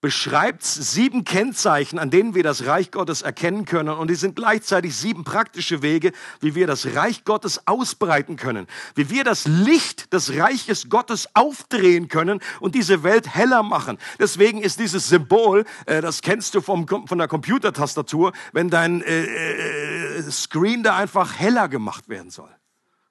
[0.00, 3.90] beschreibt sieben Kennzeichen, an denen wir das Reich Gottes erkennen können.
[3.90, 6.10] Und die sind gleichzeitig sieben praktische Wege,
[6.40, 12.08] wie wir das Reich Gottes ausbreiten können, wie wir das Licht des Reiches Gottes aufdrehen
[12.08, 13.98] können und diese Welt heller machen.
[14.18, 20.16] Deswegen ist dieses Symbol, äh, das kennst du vom, von der Computertastatur, wenn dein äh,
[20.16, 22.50] äh, Screen da einfach heller gemacht werden soll.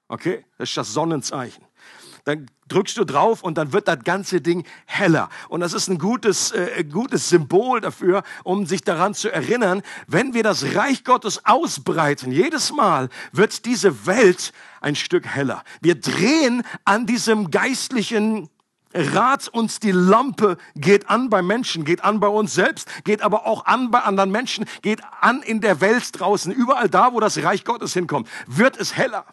[0.08, 0.44] Okay?
[0.58, 1.64] Das ist das Sonnenzeichen
[2.24, 5.28] dann drückst du drauf und dann wird das ganze Ding heller.
[5.48, 10.32] Und das ist ein gutes, äh, gutes Symbol dafür, um sich daran zu erinnern, wenn
[10.34, 15.62] wir das Reich Gottes ausbreiten, jedes Mal wird diese Welt ein Stück heller.
[15.80, 18.48] Wir drehen an diesem geistlichen
[18.94, 23.46] Rat uns die Lampe geht an bei Menschen, geht an bei uns selbst, geht aber
[23.46, 27.42] auch an bei anderen Menschen, geht an in der Welt draußen, überall da, wo das
[27.42, 29.24] Reich Gottes hinkommt, wird es heller.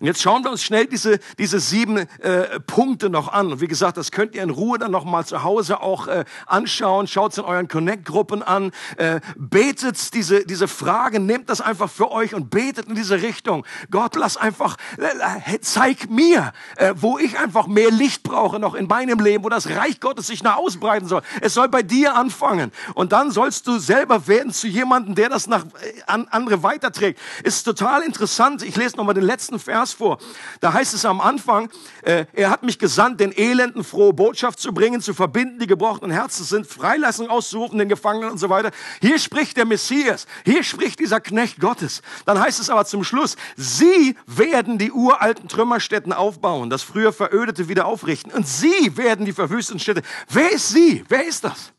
[0.00, 3.52] Und jetzt schauen wir uns schnell diese, diese sieben äh, Punkte noch an.
[3.52, 6.24] Und wie gesagt, das könnt ihr in Ruhe dann noch mal zu Hause auch äh,
[6.46, 7.08] anschauen.
[7.08, 8.70] Schaut es in euren Connect-Gruppen an.
[8.96, 13.66] Äh, betet diese, diese Fragen, nehmt das einfach für euch und betet in diese Richtung.
[13.90, 18.86] Gott, lass einfach, äh, zeig mir, äh, wo ich einfach mehr Licht brauche noch in
[18.86, 21.22] meinem Leben, wo das Reich Gottes sich nach ausbreiten soll.
[21.40, 22.70] Es soll bei dir anfangen.
[22.94, 27.18] Und dann sollst du selber werden zu jemandem, der das nach äh, an andere weiterträgt.
[27.42, 28.62] Ist total interessant.
[28.62, 30.18] Ich lese noch mal den letzten Vers Vers vor.
[30.60, 31.70] Da heißt es am Anfang,
[32.02, 36.10] äh, er hat mich gesandt, den Elenden frohe Botschaft zu bringen, zu verbinden, die gebrochenen
[36.10, 38.70] Herzen sind, Freilassung auszurufen, den Gefangenen und so weiter.
[39.00, 42.02] Hier spricht der Messias, hier spricht dieser Knecht Gottes.
[42.26, 47.68] Dann heißt es aber zum Schluss, sie werden die uralten Trümmerstätten aufbauen, das früher verödete
[47.68, 48.32] wieder aufrichten.
[48.32, 50.02] Und sie werden die verwüsteten Städte.
[50.28, 51.04] Wer ist sie?
[51.08, 51.72] Wer ist das?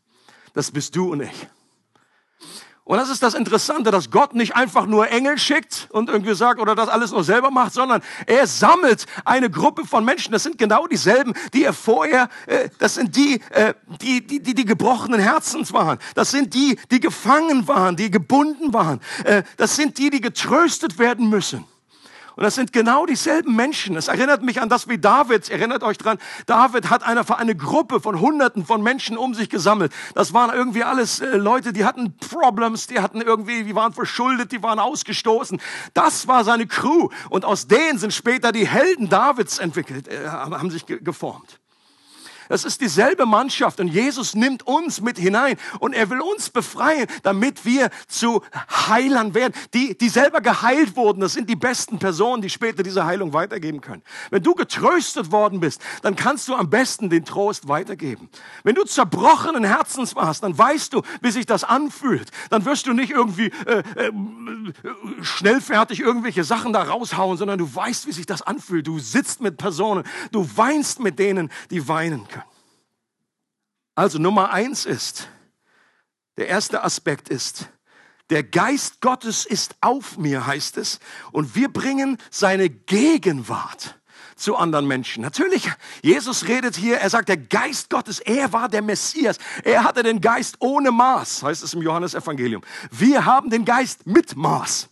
[0.52, 1.46] Das bist du und ich.
[2.84, 6.60] Und das ist das Interessante, dass Gott nicht einfach nur Engel schickt und irgendwie sagt
[6.60, 10.32] oder das alles nur selber macht, sondern er sammelt eine Gruppe von Menschen.
[10.32, 14.54] Das sind genau dieselben, die er vorher, äh, das sind die, äh, die, die, die,
[14.54, 15.98] die gebrochenen Herzens waren.
[16.14, 19.00] Das sind die, die gefangen waren, die gebunden waren.
[19.24, 21.64] Äh, das sind die, die getröstet werden müssen.
[22.36, 23.96] Und das sind genau dieselben Menschen.
[23.96, 28.00] Es erinnert mich an das, wie David, erinnert euch dran, David hat eine, eine Gruppe
[28.00, 29.92] von Hunderten von Menschen um sich gesammelt.
[30.14, 34.52] Das waren irgendwie alles äh, Leute, die hatten Problems, die hatten irgendwie, die waren verschuldet,
[34.52, 35.60] die waren ausgestoßen.
[35.94, 37.08] Das war seine Crew.
[37.28, 41.60] Und aus denen sind später die Helden Davids entwickelt, äh, haben sich geformt.
[42.50, 47.06] Das ist dieselbe Mannschaft und Jesus nimmt uns mit hinein und er will uns befreien,
[47.22, 48.42] damit wir zu
[48.88, 51.20] Heilern werden, die, die selber geheilt wurden.
[51.20, 54.02] Das sind die besten Personen, die später diese Heilung weitergeben können.
[54.30, 58.28] Wenn du getröstet worden bist, dann kannst du am besten den Trost weitergeben.
[58.64, 62.32] Wenn du zerbrochenen Herzens warst, dann weißt du, wie sich das anfühlt.
[62.50, 64.12] Dann wirst du nicht irgendwie äh, äh,
[65.22, 68.88] schnellfertig irgendwelche Sachen da raushauen, sondern du weißt, wie sich das anfühlt.
[68.88, 72.39] Du sitzt mit Personen, du weinst mit denen, die weinen können.
[74.00, 75.28] Also Nummer eins ist,
[76.38, 77.68] der erste Aspekt ist,
[78.30, 81.00] der Geist Gottes ist auf mir, heißt es,
[81.32, 84.00] und wir bringen seine Gegenwart
[84.36, 85.20] zu anderen Menschen.
[85.20, 89.36] Natürlich, Jesus redet hier, er sagt, der Geist Gottes, er war der Messias.
[89.64, 92.62] Er hatte den Geist ohne Maß, heißt es im Johannesevangelium.
[92.90, 94.88] Wir haben den Geist mit Maß.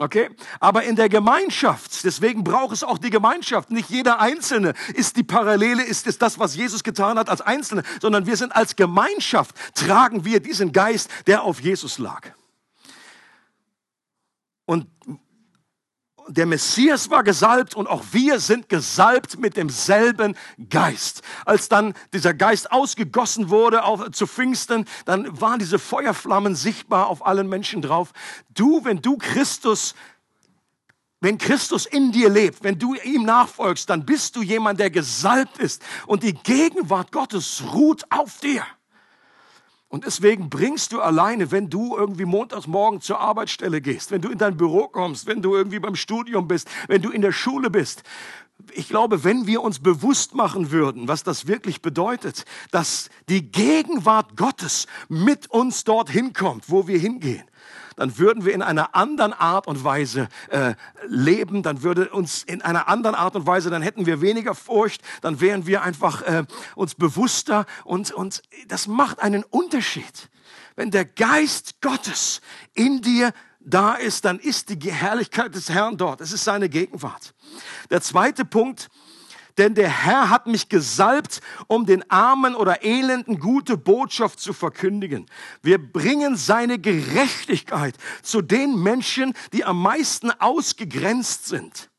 [0.00, 0.30] Okay?
[0.60, 3.70] Aber in der Gemeinschaft, deswegen braucht es auch die Gemeinschaft.
[3.70, 7.82] Nicht jeder Einzelne ist die Parallele, ist es das, was Jesus getan hat als Einzelne,
[8.00, 12.30] sondern wir sind als Gemeinschaft, tragen wir diesen Geist, der auf Jesus lag.
[14.64, 14.86] Und
[16.30, 20.36] der Messias war gesalbt und auch wir sind gesalbt mit demselben
[20.68, 21.22] Geist.
[21.44, 27.26] Als dann dieser Geist ausgegossen wurde auf, zu Pfingsten, dann waren diese Feuerflammen sichtbar auf
[27.26, 28.12] allen Menschen drauf.
[28.54, 29.94] Du, wenn du Christus
[31.22, 35.58] wenn Christus in dir lebt, wenn du ihm nachfolgst, dann bist du jemand, der gesalbt
[35.58, 38.64] ist und die Gegenwart Gottes ruht auf dir.
[39.90, 44.30] Und deswegen bringst du alleine, wenn du irgendwie montags morgen zur Arbeitsstelle gehst, wenn du
[44.30, 47.70] in dein Büro kommst, wenn du irgendwie beim Studium bist, wenn du in der Schule
[47.70, 48.04] bist.
[48.72, 54.36] Ich glaube, wenn wir uns bewusst machen würden, was das wirklich bedeutet, dass die Gegenwart
[54.36, 57.49] Gottes mit uns dorthin kommt, wo wir hingehen,
[58.00, 60.72] dann würden wir in einer anderen Art und Weise äh,
[61.06, 65.02] leben, dann würde uns in einer anderen Art und Weise, dann hätten wir weniger Furcht,
[65.20, 66.44] dann wären wir einfach äh,
[66.76, 70.30] uns bewusster und, und das macht einen Unterschied.
[70.76, 72.40] Wenn der Geist Gottes
[72.72, 76.22] in dir da ist, dann ist die Herrlichkeit des Herrn dort.
[76.22, 77.34] Es ist seine Gegenwart.
[77.90, 78.88] Der zweite Punkt,
[79.60, 85.26] denn der Herr hat mich gesalbt, um den Armen oder Elenden gute Botschaft zu verkündigen.
[85.62, 91.90] Wir bringen seine Gerechtigkeit zu den Menschen, die am meisten ausgegrenzt sind.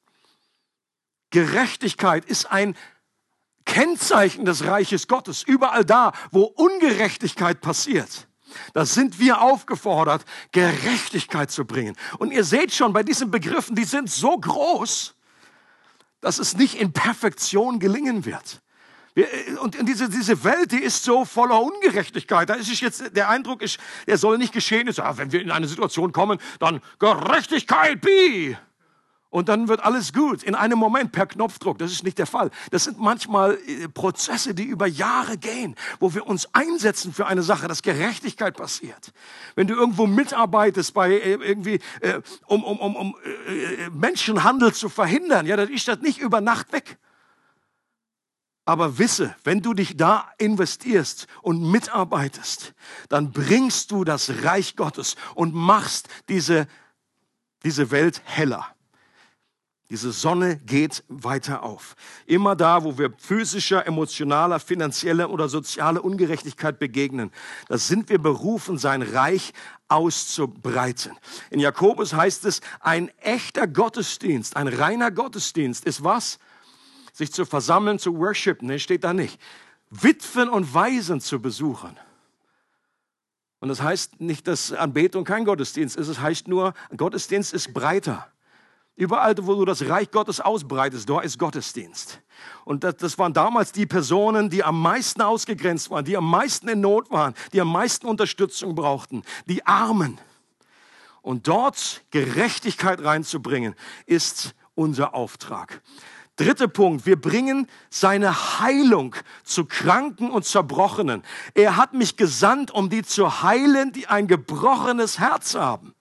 [1.30, 2.76] Gerechtigkeit ist ein
[3.66, 5.44] Kennzeichen des Reiches Gottes.
[5.44, 8.28] Überall da, wo Ungerechtigkeit passiert,
[8.74, 11.96] da sind wir aufgefordert, Gerechtigkeit zu bringen.
[12.18, 15.16] Und ihr seht schon, bei diesen Begriffen, die sind so groß,
[16.22, 18.62] dass es nicht in Perfektion gelingen wird.
[19.14, 19.28] Wir,
[19.62, 22.50] und diese, diese Welt, die ist so voller Ungerechtigkeit.
[22.50, 24.88] Da ist jetzt der Eindruck, ist, der soll nicht geschehen.
[24.88, 28.58] Ist, ja, wenn wir in eine Situation kommen, dann Gerechtigkeit be
[29.32, 31.80] und dann wird alles gut in einem Moment per Knopfdruck.
[31.80, 32.52] Das ist nicht der Fall.
[32.70, 37.42] Das sind manchmal äh, Prozesse, die über Jahre gehen, wo wir uns einsetzen für eine
[37.42, 39.14] Sache, dass Gerechtigkeit passiert.
[39.56, 43.16] Wenn du irgendwo mitarbeitest bei äh, irgendwie, äh, um, um, um, um
[43.94, 46.98] Menschenhandel zu verhindern, ja, dann ist das nicht über Nacht weg.
[48.66, 52.74] Aber wisse, wenn du dich da investierst und mitarbeitest,
[53.08, 56.68] dann bringst du das Reich Gottes und machst diese,
[57.64, 58.76] diese Welt heller.
[59.92, 61.98] Diese Sonne geht weiter auf.
[62.26, 67.30] Immer da, wo wir physischer, emotionaler, finanzieller oder sozialer Ungerechtigkeit begegnen,
[67.68, 69.52] da sind wir berufen, sein Reich
[69.90, 71.12] auszubreiten.
[71.50, 76.40] In Jakobus heißt es, ein echter Gottesdienst, ein reiner Gottesdienst ist was?
[77.12, 79.42] Sich zu versammeln, zu worshipen, ne, steht da nicht.
[79.90, 81.98] Witwen und Waisen zu besuchen.
[83.60, 88.32] Und das heißt nicht, dass Anbetung kein Gottesdienst ist, es heißt nur, Gottesdienst ist breiter.
[89.02, 92.22] Überall, wo du das Reich Gottes ausbreitest, dort ist Gottesdienst.
[92.66, 96.68] Und das, das, waren damals die Personen, die am meisten ausgegrenzt waren, die am meisten
[96.68, 100.20] in Not waren, die am meisten Unterstützung brauchten, die Armen.
[101.24, 103.74] Und dort Gerechtigkeit reinzubringen,
[104.06, 105.82] ist unser Auftrag.
[106.36, 111.24] Dritter Punkt, wir bringen seine Heilung zu Kranken und Zerbrochenen.
[111.56, 115.96] Er hat mich gesandt, um die zu heilen, die ein gebrochenes Herz haben.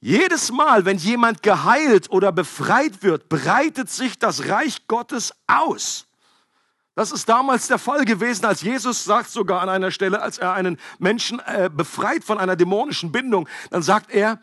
[0.00, 6.06] Jedes Mal, wenn jemand geheilt oder befreit wird, breitet sich das Reich Gottes aus.
[6.94, 10.52] Das ist damals der Fall gewesen, als Jesus sagt sogar an einer Stelle, als er
[10.52, 14.40] einen Menschen äh, befreit von einer dämonischen Bindung, dann sagt er,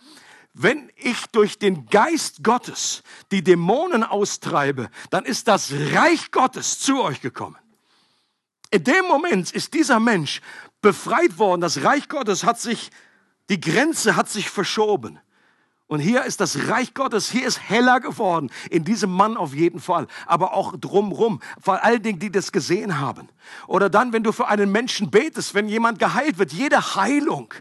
[0.54, 7.02] wenn ich durch den Geist Gottes die Dämonen austreibe, dann ist das Reich Gottes zu
[7.02, 7.58] euch gekommen.
[8.72, 10.42] In dem Moment ist dieser Mensch
[10.82, 11.60] befreit worden.
[11.60, 12.90] Das Reich Gottes hat sich,
[13.50, 15.20] die Grenze hat sich verschoben.
[15.88, 19.80] Und hier ist das Reich Gottes, hier ist heller geworden, in diesem Mann auf jeden
[19.80, 23.30] Fall, aber auch drumrum, vor allen Dingen, die das gesehen haben.
[23.68, 27.54] Oder dann, wenn du für einen Menschen betest, wenn jemand geheilt wird, jede Heilung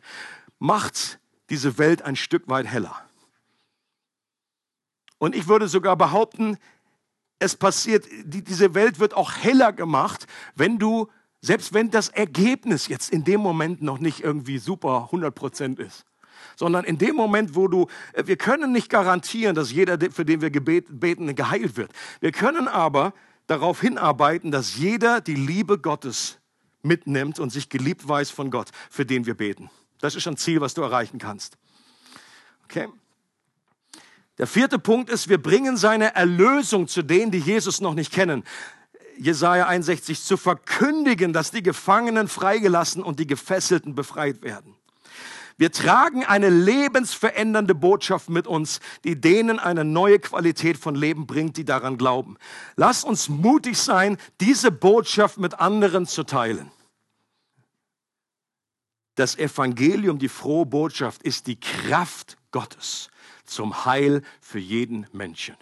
[0.58, 1.18] macht
[1.50, 2.96] diese Welt ein Stück weit heller.
[5.18, 6.56] Und ich würde sogar behaupten,
[7.38, 11.10] es passiert, diese Welt wird auch heller gemacht, wenn du,
[11.42, 16.06] selbst wenn das Ergebnis jetzt in dem Moment noch nicht irgendwie super 100 Prozent ist
[16.56, 20.40] sondern in dem Moment, wo du, äh, wir können nicht garantieren, dass jeder, für den
[20.40, 21.92] wir beten, geheilt wird.
[22.20, 23.12] Wir können aber
[23.46, 26.38] darauf hinarbeiten, dass jeder die Liebe Gottes
[26.82, 29.70] mitnimmt und sich geliebt weiß von Gott, für den wir beten.
[30.00, 31.56] Das ist ein Ziel, was du erreichen kannst.
[32.64, 32.88] Okay?
[34.38, 38.44] Der vierte Punkt ist, wir bringen seine Erlösung zu denen, die Jesus noch nicht kennen.
[39.16, 44.74] Jesaja 61, zu verkündigen, dass die Gefangenen freigelassen und die Gefesselten befreit werden.
[45.56, 51.56] Wir tragen eine lebensverändernde Botschaft mit uns, die denen eine neue Qualität von Leben bringt,
[51.56, 52.36] die daran glauben.
[52.76, 56.70] Lass uns mutig sein, diese Botschaft mit anderen zu teilen.
[59.14, 63.10] Das Evangelium, die frohe Botschaft, ist die Kraft Gottes
[63.44, 65.56] zum Heil für jeden Menschen.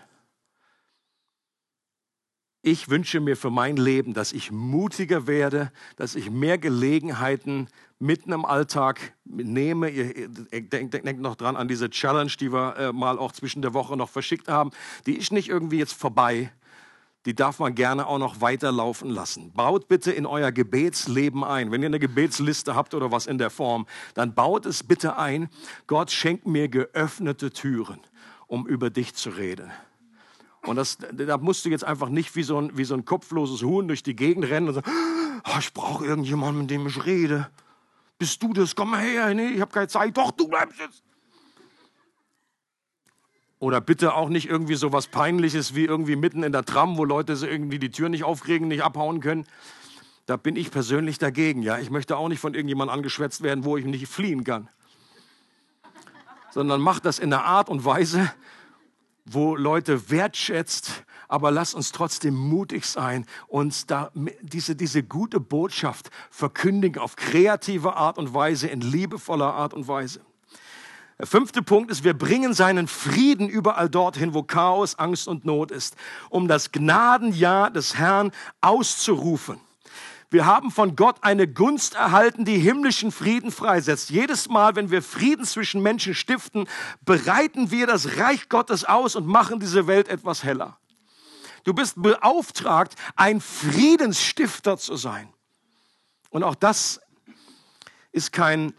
[2.65, 7.67] Ich wünsche mir für mein Leben, dass ich mutiger werde, dass ich mehr Gelegenheiten
[7.99, 9.91] mitten im Alltag nehme.
[9.91, 13.75] Ihr denkt, denkt noch dran an diese Challenge, die wir äh, mal auch zwischen der
[13.75, 14.71] Woche noch verschickt haben.
[15.07, 16.53] Die ist nicht irgendwie jetzt vorbei.
[17.27, 19.53] Die darf man gerne auch noch weiterlaufen lassen.
[19.53, 21.73] Baut bitte in euer Gebetsleben ein.
[21.73, 25.49] Wenn ihr eine Gebetsliste habt oder was in der Form, dann baut es bitte ein.
[25.89, 27.99] Gott schenkt mir geöffnete Türen,
[28.47, 29.73] um über dich zu reden.
[30.65, 33.63] Und das, da musst du jetzt einfach nicht wie so, ein, wie so ein kopfloses
[33.63, 34.91] Huhn durch die Gegend rennen und sagen,
[35.45, 37.51] oh, ich brauche irgendjemanden, mit dem ich rede.
[38.19, 38.77] Bist du das?
[38.77, 39.35] Komm mal her.
[39.35, 40.17] Nee, ich habe keine Zeit.
[40.17, 41.03] Doch, du bleibst jetzt.
[43.59, 47.05] Oder bitte auch nicht irgendwie so was Peinliches wie irgendwie mitten in der Tram, wo
[47.05, 49.47] Leute irgendwie die Tür nicht aufkriegen, nicht abhauen können.
[50.27, 51.63] Da bin ich persönlich dagegen.
[51.63, 54.69] Ja, ich möchte auch nicht von irgendjemandem angeschwätzt werden, wo ich nicht fliehen kann.
[56.51, 58.33] Sondern mach das in einer Art und Weise,
[59.25, 64.11] wo Leute wertschätzt, aber lass uns trotzdem mutig sein und da
[64.43, 70.21] diese, diese gute Botschaft verkündigen auf kreative Art und Weise, in liebevoller Art und Weise.
[71.19, 75.71] Der fünfte Punkt ist, wir bringen seinen Frieden überall dorthin, wo Chaos, Angst und Not
[75.71, 75.95] ist,
[76.31, 79.61] um das Gnadenjahr des Herrn auszurufen.
[80.33, 84.09] Wir haben von Gott eine Gunst erhalten, die himmlischen Frieden freisetzt.
[84.09, 86.67] Jedes Mal, wenn wir Frieden zwischen Menschen stiften,
[87.03, 90.79] bereiten wir das Reich Gottes aus und machen diese Welt etwas heller.
[91.65, 95.29] Du bist beauftragt, ein Friedensstifter zu sein.
[96.31, 97.03] Und auch das
[98.11, 98.73] ist kein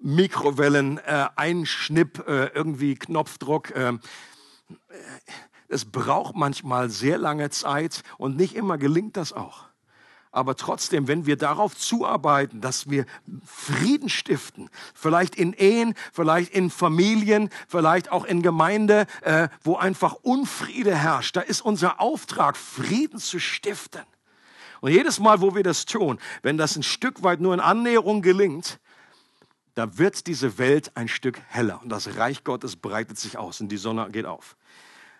[0.00, 3.70] Mikrowellen, äh, äh, irgendwie Knopfdruck.
[3.70, 3.98] Äh,
[5.68, 9.66] es braucht manchmal sehr lange Zeit und nicht immer gelingt das auch.
[10.36, 13.06] Aber trotzdem, wenn wir darauf zuarbeiten, dass wir
[13.42, 20.12] Frieden stiften, vielleicht in Ehen, vielleicht in Familien, vielleicht auch in Gemeinde, äh, wo einfach
[20.12, 24.02] Unfriede herrscht, da ist unser Auftrag, Frieden zu stiften.
[24.82, 28.20] Und jedes Mal, wo wir das tun, wenn das ein Stück weit nur in Annäherung
[28.20, 28.78] gelingt,
[29.74, 33.70] da wird diese Welt ein Stück heller und das Reich Gottes breitet sich aus und
[33.70, 34.54] die Sonne geht auf.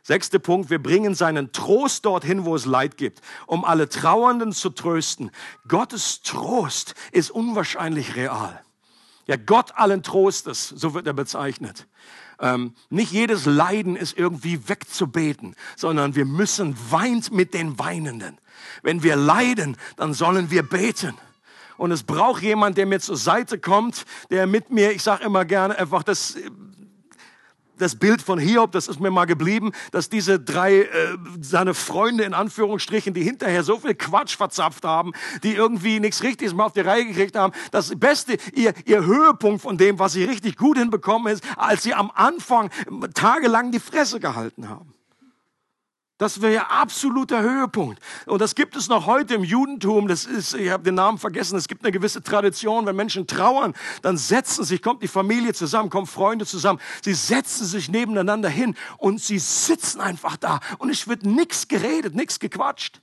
[0.07, 4.70] Sechster Punkt, wir bringen seinen Trost dorthin, wo es Leid gibt, um alle Trauernden zu
[4.70, 5.32] trösten.
[5.66, 8.62] Gottes Trost ist unwahrscheinlich real.
[9.26, 11.88] Ja, Gott allen Trostes, so wird er bezeichnet.
[12.38, 18.38] Ähm, nicht jedes Leiden ist irgendwie wegzubeten, sondern wir müssen weint mit den Weinenden.
[18.84, 21.14] Wenn wir leiden, dann sollen wir beten.
[21.78, 25.44] Und es braucht jemand, der mir zur Seite kommt, der mit mir, ich sage immer
[25.44, 26.36] gerne einfach das
[27.79, 30.89] das Bild von Hiob, das ist mir mal geblieben, dass diese drei, äh,
[31.41, 35.12] seine Freunde in Anführungsstrichen, die hinterher so viel Quatsch verzapft haben,
[35.43, 39.62] die irgendwie nichts Richtiges mehr auf die Reihe gekriegt haben, das Beste, ihr, ihr Höhepunkt
[39.62, 42.70] von dem, was sie richtig gut hinbekommen ist, als sie am Anfang
[43.14, 44.95] tagelang die Fresse gehalten haben.
[46.18, 48.00] Das wäre ja absoluter Höhepunkt.
[48.24, 50.08] Und das gibt es noch heute im Judentum.
[50.08, 51.58] Das ist, ich habe den Namen vergessen.
[51.58, 55.90] Es gibt eine gewisse Tradition, wenn Menschen trauern, dann setzen sich, kommt die Familie zusammen,
[55.90, 56.80] kommen Freunde zusammen.
[57.02, 60.60] Sie setzen sich nebeneinander hin und sie sitzen einfach da.
[60.78, 63.02] Und es wird nichts geredet, nichts gequatscht.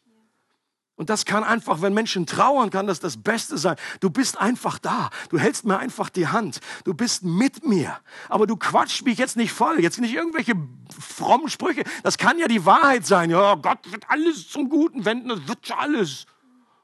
[0.96, 3.78] Und das kann einfach, wenn Menschen trauern, kann das das Beste sein.
[4.00, 5.10] Du bist einfach da.
[5.30, 6.60] Du hältst mir einfach die Hand.
[6.84, 7.98] Du bist mit mir.
[8.30, 9.80] Aber du quatscht mich jetzt nicht voll.
[9.80, 10.54] Jetzt nicht irgendwelche
[11.00, 11.84] frommen Sprüche.
[12.04, 13.32] Das kann ja die Wahrheit sein.
[13.32, 15.30] Ja, Gott wird alles zum Guten wenden.
[15.30, 16.28] Das wird schon alles.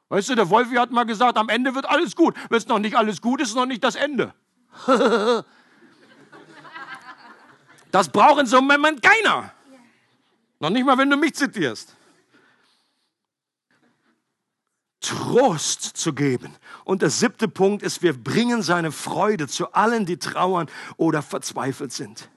[0.10, 2.36] Weißt du, der Wolfi hat mal gesagt, am Ende wird alles gut.
[2.50, 4.34] Wenn es noch nicht alles gut ist, ist noch nicht das Ende.
[7.92, 9.54] das braucht in so einem Moment keiner.
[10.60, 11.96] Noch nicht mal, wenn du mich zitierst.
[15.02, 16.56] Trost zu geben.
[16.84, 21.94] Und der siebte Punkt ist, wir bringen seine Freude zu allen, die trauern oder verzweifelt
[21.94, 22.30] sind.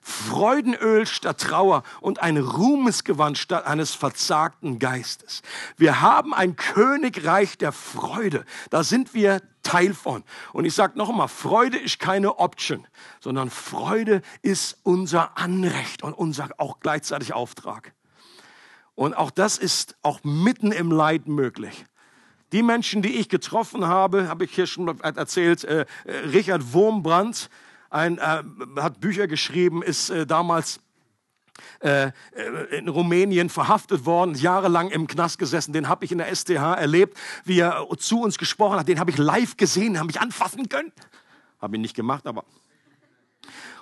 [0.00, 5.42] Freudenöl statt Trauer und ein Ruhmesgewand statt eines verzagten Geistes.
[5.76, 8.44] Wir haben ein Königreich der Freude.
[8.70, 10.24] Da sind wir Teil von.
[10.52, 12.86] Und ich sage noch einmal, Freude ist keine Option,
[13.20, 17.94] sondern Freude ist unser Anrecht und unser auch gleichzeitig Auftrag.
[18.94, 21.86] Und auch das ist auch mitten im Leid möglich.
[22.52, 27.48] Die Menschen, die ich getroffen habe, habe ich hier schon erzählt, äh, äh, Richard Wurmbrand,
[27.88, 28.42] ein, äh,
[28.76, 30.80] hat Bücher geschrieben, ist äh, damals
[31.80, 32.12] äh, äh,
[32.78, 35.72] in Rumänien verhaftet worden, jahrelang im Knast gesessen.
[35.72, 38.88] Den habe ich in der STH erlebt, wie er zu uns gesprochen hat.
[38.88, 40.92] Den habe ich live gesehen, habe ich anfassen können.
[41.60, 42.44] Habe ihn nicht gemacht, aber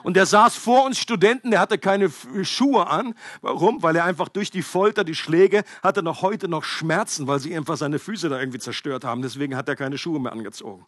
[0.02, 2.10] und der saß vor uns Studenten, der hatte keine
[2.42, 3.14] Schuhe an.
[3.42, 3.82] Warum?
[3.82, 7.56] Weil er einfach durch die Folter, die Schläge, hatte noch heute noch Schmerzen, weil sie
[7.56, 9.22] einfach seine Füße da irgendwie zerstört haben.
[9.22, 10.86] Deswegen hat er keine Schuhe mehr angezogen.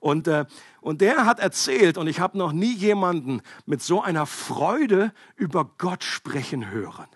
[0.00, 0.44] Und, äh,
[0.80, 5.70] und der hat erzählt, und ich habe noch nie jemanden mit so einer Freude über
[5.78, 7.06] Gott sprechen hören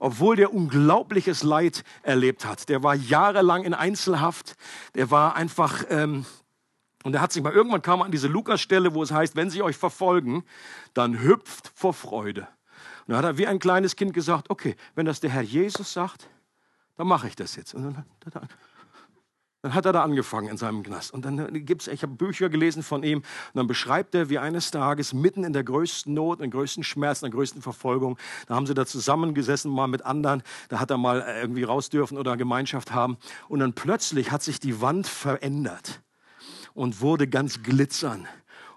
[0.00, 2.68] obwohl der unglaubliches Leid erlebt hat.
[2.68, 4.56] Der war jahrelang in Einzelhaft.
[4.94, 6.24] Der war einfach, ähm,
[7.02, 9.62] und er hat sich mal irgendwann kam an diese Lukas-Stelle, wo es heißt, wenn sie
[9.62, 10.44] euch verfolgen,
[10.92, 12.42] dann hüpft vor Freude.
[13.06, 15.92] Und dann hat er wie ein kleines Kind gesagt, okay, wenn das der Herr Jesus
[15.92, 16.28] sagt,
[16.96, 17.74] dann mache ich das jetzt.
[17.74, 18.04] Und dann,
[19.62, 21.14] dann, hat er da angefangen in seinem Knast.
[21.14, 23.24] Und dann äh, gibt's, ich habe Bücher gelesen von ihm, und
[23.54, 27.22] dann beschreibt er, wie eines Tages mitten in der größten Not, in der größten Schmerz,
[27.22, 30.98] in der größten Verfolgung, da haben sie da zusammengesessen, mal mit anderen, da hat er
[30.98, 33.16] mal äh, irgendwie raus dürfen oder Gemeinschaft haben.
[33.48, 36.02] Und dann plötzlich hat sich die Wand verändert
[36.74, 38.26] und wurde ganz glitzern.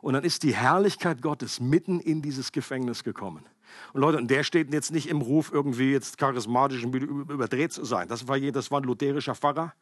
[0.01, 3.45] Und dann ist die Herrlichkeit Gottes mitten in dieses Gefängnis gekommen.
[3.93, 7.85] Und Leute, und der steht jetzt nicht im Ruf, irgendwie jetzt charismatisch und überdreht zu
[7.85, 8.07] sein.
[8.07, 9.73] Das war, das war ein lutherischer Pfarrer.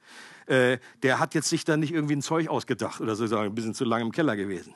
[0.48, 3.74] Äh, der hat jetzt sich da nicht irgendwie ein Zeug ausgedacht oder so, ein bisschen
[3.74, 4.74] zu lange im Keller gewesen.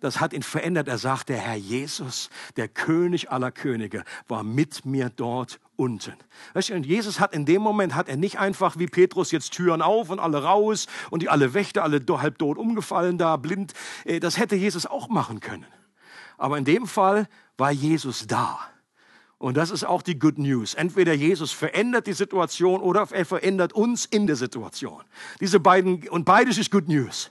[0.00, 0.88] Das hat ihn verändert.
[0.88, 6.14] Er sagt, der Herr Jesus, der König aller Könige, war mit mir dort unten.
[6.54, 9.52] Weißt du, und Jesus hat in dem Moment, hat er nicht einfach wie Petrus jetzt
[9.52, 13.74] Türen auf und alle raus und die alle Wächter, alle halb tot umgefallen da, blind.
[14.04, 15.66] Äh, das hätte Jesus auch machen können.
[16.38, 17.28] Aber in dem Fall
[17.58, 18.58] war Jesus da.
[19.36, 20.74] Und das ist auch die Good News.
[20.74, 25.02] Entweder Jesus verändert die Situation oder er verändert uns in der Situation.
[25.40, 27.30] Diese beiden, und beides ist Good News.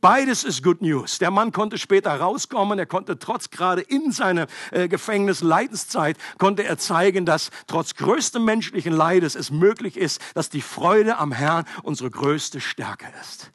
[0.00, 1.18] Beides ist Good News.
[1.18, 2.78] Der Mann konnte später rauskommen.
[2.78, 8.94] Er konnte trotz gerade in seiner äh, Gefängnis-Leidenszeit, konnte er zeigen, dass trotz größtem menschlichen
[8.94, 13.52] Leides es möglich ist, dass die Freude am Herrn unsere größte Stärke ist.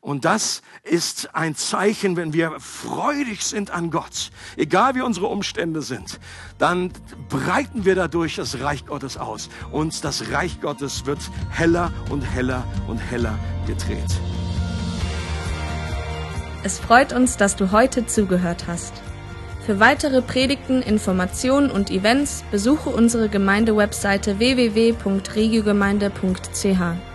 [0.00, 5.82] Und das ist ein Zeichen, wenn wir freudig sind an Gott, egal wie unsere Umstände
[5.82, 6.20] sind,
[6.58, 6.92] dann
[7.28, 9.48] breiten wir dadurch das Reich Gottes aus.
[9.72, 11.18] Und das Reich Gottes wird
[11.50, 14.20] heller und heller und heller gedreht.
[16.62, 18.92] Es freut uns, dass du heute zugehört hast.
[19.64, 27.07] Für weitere Predigten, Informationen und Events besuche unsere Gemeindewebseite www.regiogemeinde.ch.